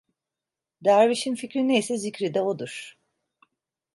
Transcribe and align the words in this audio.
Dervişin 0.85 1.35
fikri 1.35 1.67
ne 1.67 1.77
ise 1.77 1.97
zikri 1.97 2.33
de 2.33 2.41
odur. 2.41 2.95